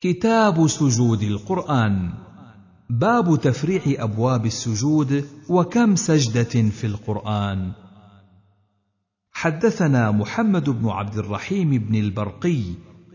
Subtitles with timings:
[0.00, 2.10] كتاب سجود القرآن.
[2.90, 7.72] باب تفريع أبواب السجود وكم سجدة في القرآن.
[9.32, 12.62] حدثنا محمد بن عبد الرحيم بن البرقي.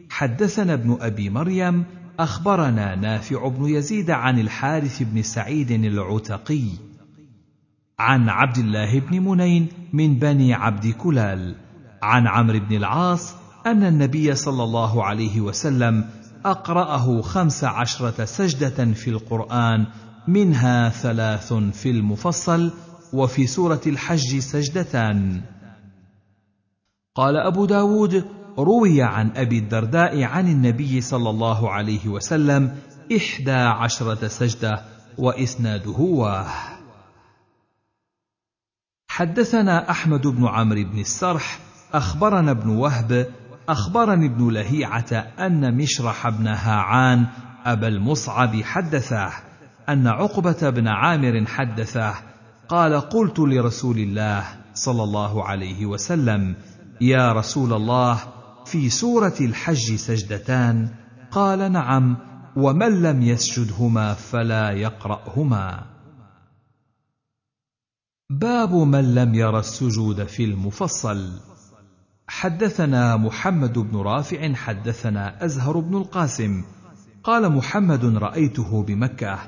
[0.10, 1.86] حدثنا ابن أبي مريم.
[2.20, 6.68] أخبرنا نافع بن يزيد عن الحارث بن سعيد العتقي.
[8.00, 11.56] عن عبد الله بن منين من بني عبد كلال.
[12.02, 19.10] عن عمرو بن العاص أن النبي صلى الله عليه وسلم أقرأه خمس عشرة سجدة في
[19.10, 19.86] القرآن
[20.28, 22.72] منها ثلاث في المفصل
[23.14, 25.42] وفي سورة الحج سجدتان.
[27.16, 28.26] قال أبو داود
[28.58, 32.78] روي عن أبي الدرداء عن النبي صلى الله عليه وسلم
[33.18, 34.84] إحدى عشرة سجدة
[35.18, 36.48] وإسناده واه.
[39.08, 41.60] حدثنا أحمد بن عمرو بن السرح
[41.94, 43.28] أخبرنا ابن وهب
[43.70, 47.26] أخبرني ابن لهيعة أن مشرح بن هاعان
[47.66, 49.30] أبا المصعب حدثه
[49.90, 52.16] أن عقبة بن عامر حدثه
[52.70, 54.44] قال قلت لرسول الله
[54.74, 56.56] صلى الله عليه وسلم
[57.02, 58.20] يا رسول الله
[58.66, 60.90] في سورة الحج سجدتان؟
[61.32, 62.18] قال نعم
[62.56, 65.86] ومن لم يسجدهما فلا يقرأهما.
[68.30, 71.53] باب من لم ير السجود في المفصل.
[72.44, 76.64] حدثنا محمد بن رافع حدثنا أزهر بن القاسم.
[77.24, 79.40] قال محمد رأيته بمكة.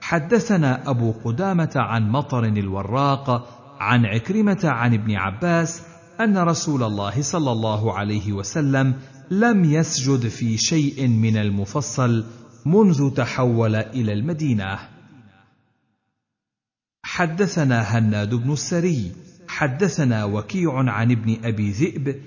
[0.00, 3.48] حدثنا أبو قدامة عن مطر الوراق
[3.80, 5.82] عن عكرمة عن ابن عباس
[6.20, 8.94] أن رسول الله صلى الله عليه وسلم
[9.30, 12.24] لم يسجد في شيء من المفصل
[12.66, 14.78] منذ تحول إلى المدينة.
[17.02, 19.12] حدثنا هناد بن السري.
[19.48, 22.20] حدثنا وكيع عن ابن أبي ذئب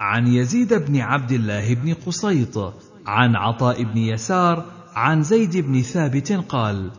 [0.00, 2.58] عن يزيد بن عبد الله بن قصيط
[3.06, 6.90] عن عطاء بن يسار عن زيد بن ثابت قال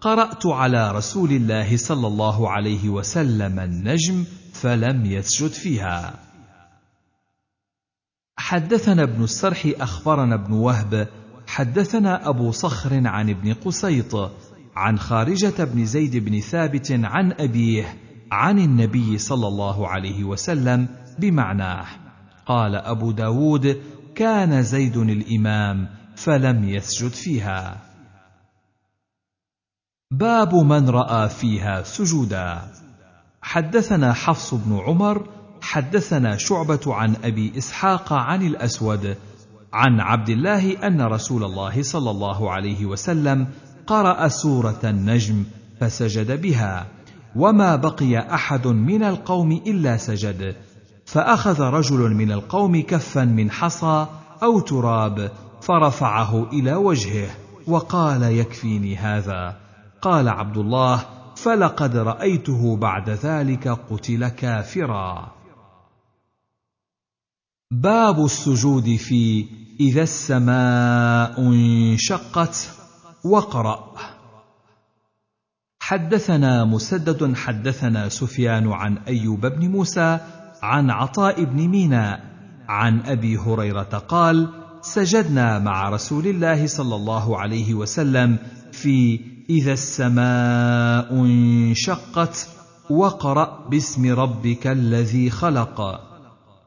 [0.00, 6.14] قرأت على رسول الله صلى الله عليه وسلم النجم فلم يسجد فيها.
[8.36, 11.08] حدثنا ابن السرح أخبرنا ابن وهب
[11.46, 14.30] حدثنا أبو صخر عن ابن قسيط
[14.76, 17.96] عن خارجة بن زيد بن ثابت عن أبيه
[18.32, 20.88] عن النبي صلى الله عليه وسلم
[21.18, 22.09] بمعناه.
[22.50, 23.82] قال أبو داود
[24.14, 27.76] كان زيد الإمام فلم يسجد فيها.
[30.10, 32.72] باب من رأى فيها سجودا.
[33.42, 35.26] حدثنا حفص بن عمر
[35.62, 39.16] حدثنا شعبة عن أبي إسحاق عن الأسود
[39.72, 43.46] عن عبد الله أن رسول الله صلى الله عليه وسلم
[43.86, 45.44] قرأ سورة النجم
[45.80, 46.86] فسجد بها
[47.36, 50.56] وما بقي أحد من القوم إلا سجد.
[51.12, 54.06] فأخذ رجل من القوم كفا من حصى
[54.42, 57.30] أو تراب فرفعه إلى وجهه
[57.66, 59.56] وقال يكفيني هذا.
[60.02, 61.06] قال عبد الله
[61.36, 65.32] فلقد رأيته بعد ذلك قتل كافرا.
[67.70, 69.46] باب السجود في
[69.80, 72.70] إذا السماء انشقت
[73.24, 73.94] واقرا
[75.80, 80.18] حدثنا مسدد حدثنا سفيان عن أيوب بن موسى
[80.62, 82.20] عن عطاء بن ميناء
[82.68, 84.48] عن أبي هريرة قال
[84.82, 88.38] سجدنا مع رسول الله صلى الله عليه وسلم
[88.72, 89.20] في
[89.50, 92.48] إذا السماء انشقت
[92.90, 96.00] واقرا باسم ربك الذي خلق.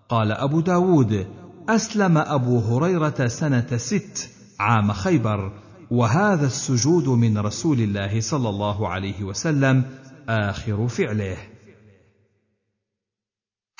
[0.09, 1.27] قال أبو داود
[1.69, 5.51] أسلم أبو هريرة سنة ست عام خيبر
[5.91, 9.83] وهذا السجود من رسول الله صلى الله عليه وسلم
[10.29, 11.37] آخر فعله.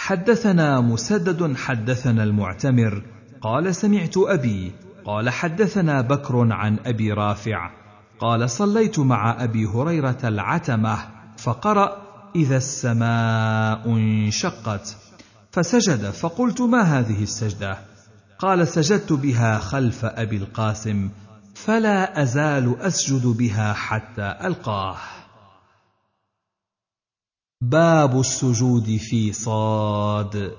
[0.03, 3.03] حدثنا مسدد حدثنا المعتمر
[3.41, 4.71] قال سمعت أبي
[5.05, 7.69] قال حدثنا بكر عن أبي رافع
[8.19, 10.97] قال صليت مع أبي هريرة العتمة
[11.37, 11.97] فقرأ
[12.35, 14.97] إذا السماء انشقت
[15.51, 17.77] فسجد فقلت ما هذه السجدة؟
[18.39, 21.09] قال سجدت بها خلف أبي القاسم
[21.55, 24.97] فلا أزال أسجد بها حتى ألقاه
[27.69, 30.51] باب السجود في صاد.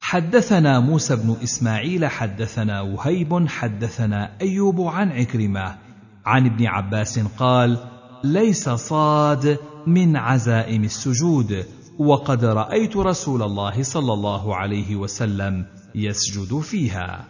[0.00, 5.78] حدثنا موسى بن إسماعيل حدثنا وهيب حدثنا أيوب عن عكرمة
[6.26, 7.78] عن ابن عباس قال
[8.24, 11.66] ليس صاد من عزائم السجود
[11.98, 17.24] وقد رأيت رسول الله صلى الله عليه وسلم يسجد فيها.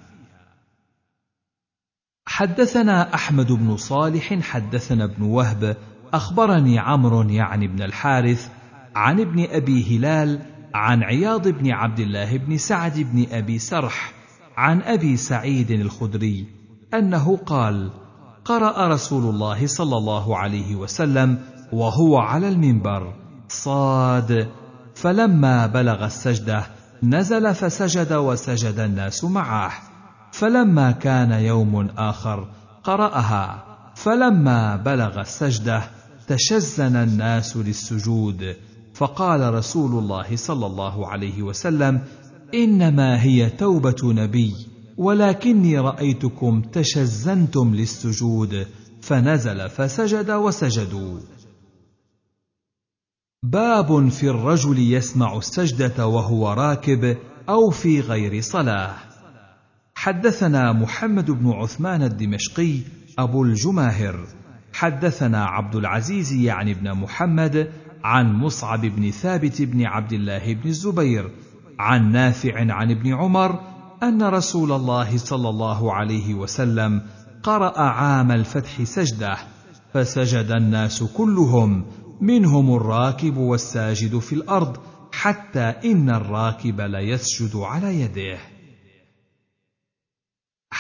[2.27, 5.77] حدثنا أحمد بن صالح حدثنا ابن وهب
[6.15, 8.49] أخبرني عمرو يعني بن الحارث
[8.95, 10.41] عن ابن أبي هلال
[10.75, 14.13] عن عياض بن عبد الله بن سعد بن أبي سرح
[14.57, 16.47] عن أبي سعيد الخدري
[16.95, 17.91] أنه قال
[18.45, 21.39] قرأ رسول الله صلى الله عليه وسلم
[21.73, 23.15] وهو على المنبر
[23.49, 24.49] صاد
[24.95, 26.67] فلما بلغ السجدة
[27.03, 29.73] نزل فسجد وسجد الناس معه
[30.33, 32.49] فلما كان يوم آخر
[32.85, 33.65] قرأها
[33.95, 35.83] فلما بلغ السجدة
[36.31, 38.57] تشزن الناس للسجود.
[38.95, 42.01] فقال رسول الله صلى الله عليه وسلم
[42.55, 44.53] إنما هي توبة نبي
[44.97, 48.67] ولكني رأيتكم تشزنتم للسجود
[49.03, 51.21] فنزل فسجد وسجدوا.
[53.43, 57.17] باب في الرجل يسمع السجدة وهو راكب
[57.49, 58.95] أو في غير صلاة.
[59.95, 62.79] حدثنا محمد بن عثمان الدمشقي
[63.19, 64.40] أبو الجماهر.
[64.81, 67.73] حدثنا عبد العزيز يعني بن محمد
[68.05, 71.31] عن مصعب بن ثابت بن عبد الله بن الزبير
[71.79, 73.61] عن نافع عن ابن عمر
[74.03, 77.03] أن رسول الله صلى الله عليه وسلم
[77.43, 79.37] قرأ عام الفتح سجدة
[79.95, 81.85] فسجد الناس كلهم
[82.21, 84.77] منهم الراكب والساجد في الأرض
[85.13, 88.39] حتى إن الراكب ليسجد على يده.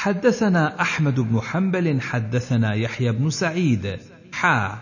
[0.00, 3.98] حدثنا أحمد بن حنبل حدثنا يحيى بن سعيد
[4.32, 4.78] حا.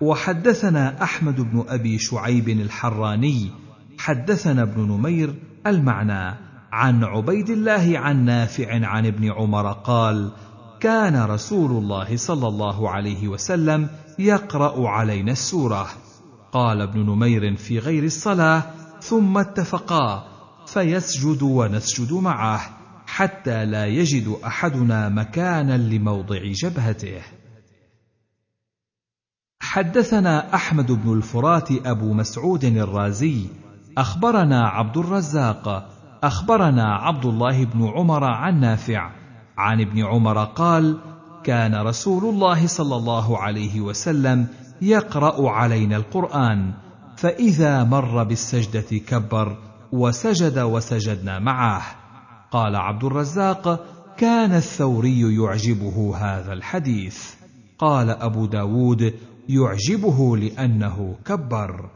[0.00, 3.50] وحدثنا أحمد بن أبي شعيب الحراني
[3.98, 5.34] حدثنا ابن نمير
[5.66, 6.38] المعنى.
[6.72, 10.32] عن عبيد الله عن نافع عن ابن عمر قال
[10.80, 15.88] كان رسول الله صلى الله عليه وسلم يقرأ علينا السورة.
[16.52, 18.62] قال ابن نمير في غير الصلاة
[19.00, 20.26] ثم اتفقا
[20.66, 22.81] فيسجد ونسجد معه.
[23.12, 27.20] حتى لا يجد أحدنا مكانا لموضع جبهته
[29.60, 33.46] حدثنا أحمد بن الفرات أبو مسعود الرازي
[33.98, 35.88] أخبرنا عبد الرزاق
[36.22, 39.10] أخبرنا عبد الله بن عمر عن نافع
[39.56, 40.98] عن ابن عمر قال
[41.44, 44.46] كان رسول الله صلى الله عليه وسلم
[44.82, 46.74] يقرأ علينا القرآن
[47.16, 49.56] فإذا مر بالسجدة كبر
[49.92, 52.01] وسجد وسجدنا معه.
[52.52, 57.34] قال عبد الرزاق كان الثوري يعجبه هذا الحديث.
[57.78, 59.14] قال أبو داود
[59.48, 61.90] يعجبه لأنه كبر.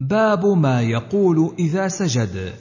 [0.00, 2.54] باب ما يقول إذا سجد.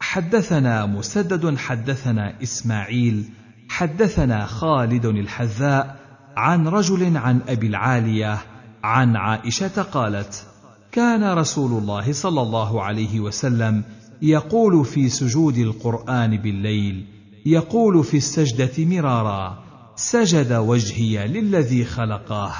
[0.00, 3.24] حدثنا مسدد حدثنا إسماعيل
[3.68, 5.96] حدثنا خالد الحذاء
[6.36, 8.38] عن رجل عن أبي العالية
[8.84, 10.46] عن عائشة قالت
[10.92, 13.84] كان رسول الله صلى الله عليه وسلم
[14.22, 17.06] يقول في سجود القرآن بالليل
[17.46, 19.64] يقول في السجدة مرارا
[19.96, 22.52] سجد وجهي للذي خلقه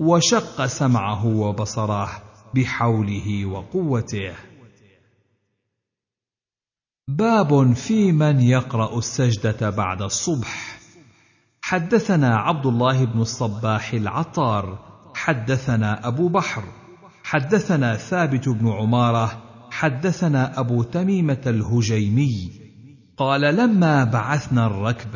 [0.00, 2.22] وشق سمعه وبصره
[2.54, 4.32] بحوله وقوته.
[7.08, 10.78] باب في من يقرأ السجدة بعد الصبح.
[11.62, 14.78] حدثنا عبد الله بن الصباح العطار
[15.14, 16.62] حدثنا أبو بحر
[17.24, 19.47] حدثنا ثابت بن عمارة
[19.78, 22.50] حدثنا أبو تميمة الهجيمي
[23.16, 25.08] قال لما بعثنا الركب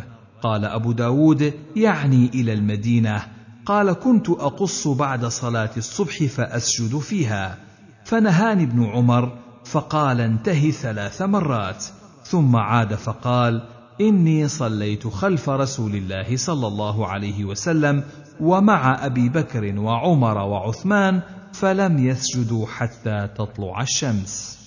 [0.43, 3.23] قال أبو داود يعني إلى المدينة
[3.67, 7.59] قال كنت أقص بعد صلاة الصبح فأسجد فيها
[8.05, 11.85] فنهاني ابن عمر فقال انتهي ثلاث مرات
[12.25, 13.63] ثم عاد فقال
[14.01, 18.05] إني صليت خلف رسول الله صلى الله عليه وسلم
[18.41, 21.21] ومع أبي بكر وعمر وعثمان
[21.53, 24.62] فلم يسجدوا حتى تطلع الشمس.